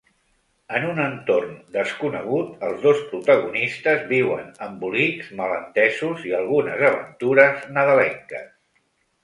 En 0.77 0.85
un 0.93 1.01
entorn 1.01 1.51
desconegut, 1.75 2.55
els 2.69 2.79
dos 2.87 3.03
protagonistes 3.11 4.03
viuen 4.13 4.49
embolics, 4.71 5.29
malentesos 5.43 6.27
i 6.31 6.37
algunes 6.41 6.85
aventures 6.91 7.73
nadalenques. 7.79 8.53